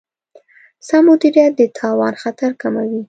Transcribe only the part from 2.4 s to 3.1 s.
کموي.